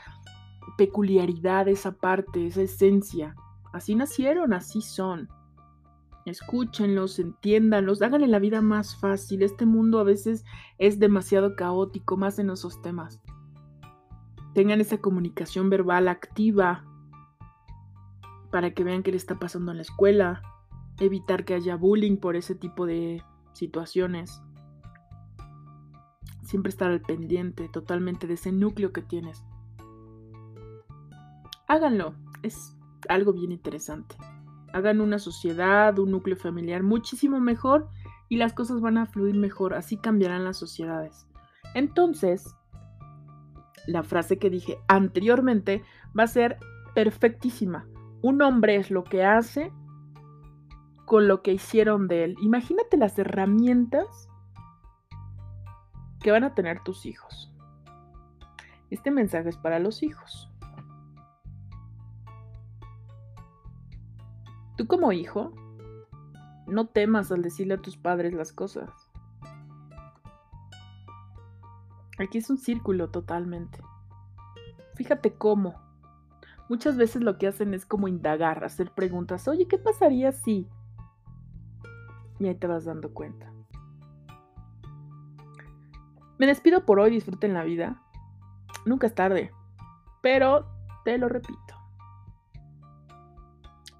peculiaridad, 0.76 1.66
esa 1.68 1.92
parte, 1.92 2.46
esa 2.46 2.62
esencia. 2.62 3.34
Así 3.72 3.94
nacieron, 3.94 4.52
así 4.52 4.82
son. 4.82 5.28
Escúchenlos, 6.26 7.18
entiéndanlos, 7.18 8.02
háganle 8.02 8.28
la 8.28 8.38
vida 8.38 8.60
más 8.60 8.96
fácil. 8.96 9.42
Este 9.42 9.66
mundo 9.66 9.98
a 9.98 10.04
veces 10.04 10.44
es 10.78 10.98
demasiado 10.98 11.56
caótico, 11.56 12.16
más 12.16 12.38
en 12.38 12.50
esos 12.50 12.80
temas. 12.82 13.20
Tengan 14.54 14.80
esa 14.80 14.98
comunicación 14.98 15.68
verbal 15.70 16.08
activa 16.08 16.84
para 18.54 18.70
que 18.70 18.84
vean 18.84 19.02
qué 19.02 19.10
le 19.10 19.16
está 19.16 19.40
pasando 19.40 19.72
en 19.72 19.78
la 19.78 19.82
escuela, 19.82 20.40
evitar 21.00 21.44
que 21.44 21.54
haya 21.54 21.74
bullying 21.74 22.18
por 22.18 22.36
ese 22.36 22.54
tipo 22.54 22.86
de 22.86 23.20
situaciones. 23.52 24.40
Siempre 26.44 26.70
estar 26.70 26.88
al 26.88 27.00
pendiente 27.00 27.68
totalmente 27.68 28.28
de 28.28 28.34
ese 28.34 28.52
núcleo 28.52 28.92
que 28.92 29.02
tienes 29.02 29.42
Háganlo, 31.66 32.14
es 32.44 32.76
algo 33.08 33.32
bien 33.32 33.50
interesante. 33.50 34.14
Hagan 34.72 35.00
una 35.00 35.18
sociedad, 35.18 35.98
un 35.98 36.12
núcleo 36.12 36.36
familiar 36.36 36.84
muchísimo 36.84 37.40
mejor 37.40 37.88
y 38.28 38.36
las 38.36 38.52
cosas 38.52 38.80
van 38.80 38.98
a 38.98 39.06
fluir 39.06 39.34
mejor, 39.34 39.74
así 39.74 39.96
cambiarán 39.96 40.44
las 40.44 40.58
sociedades. 40.58 41.26
Entonces, 41.74 42.54
la 43.88 44.04
frase 44.04 44.38
que 44.38 44.48
dije 44.48 44.78
anteriormente 44.86 45.82
va 46.16 46.22
a 46.22 46.28
ser 46.28 46.58
perfectísima. 46.94 47.88
Un 48.24 48.40
hombre 48.40 48.76
es 48.76 48.90
lo 48.90 49.04
que 49.04 49.22
hace 49.22 49.70
con 51.04 51.28
lo 51.28 51.42
que 51.42 51.52
hicieron 51.52 52.08
de 52.08 52.24
él. 52.24 52.36
Imagínate 52.40 52.96
las 52.96 53.18
herramientas 53.18 54.30
que 56.20 56.30
van 56.30 56.42
a 56.42 56.54
tener 56.54 56.82
tus 56.82 57.04
hijos. 57.04 57.52
Este 58.88 59.10
mensaje 59.10 59.50
es 59.50 59.58
para 59.58 59.78
los 59.78 60.02
hijos. 60.02 60.50
Tú 64.78 64.86
como 64.86 65.12
hijo, 65.12 65.52
no 66.66 66.86
temas 66.86 67.30
al 67.30 67.42
decirle 67.42 67.74
a 67.74 67.82
tus 67.82 67.98
padres 67.98 68.32
las 68.32 68.54
cosas. 68.54 68.90
Aquí 72.18 72.38
es 72.38 72.48
un 72.48 72.56
círculo 72.56 73.10
totalmente. 73.10 73.80
Fíjate 74.94 75.34
cómo. 75.34 75.83
Muchas 76.68 76.96
veces 76.96 77.22
lo 77.22 77.38
que 77.38 77.46
hacen 77.46 77.74
es 77.74 77.84
como 77.84 78.08
indagar, 78.08 78.64
hacer 78.64 78.90
preguntas. 78.92 79.46
Oye, 79.48 79.68
¿qué 79.68 79.78
pasaría 79.78 80.32
si? 80.32 80.68
Y 82.38 82.46
ahí 82.46 82.54
te 82.54 82.66
vas 82.66 82.84
dando 82.84 83.12
cuenta. 83.12 83.52
Me 86.38 86.46
despido 86.46 86.84
por 86.84 86.98
hoy, 86.98 87.10
disfruten 87.10 87.54
la 87.54 87.64
vida. 87.64 88.02
Nunca 88.86 89.06
es 89.06 89.14
tarde, 89.14 89.52
pero 90.20 90.66
te 91.04 91.16
lo 91.18 91.28
repito. 91.28 91.74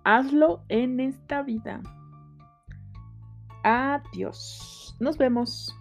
Hazlo 0.05 0.63
en 0.69 1.01
esta 1.01 1.43
vida. 1.43 1.81
Adiós. 3.63 4.97
Nos 5.01 5.17
vemos. 5.17 5.75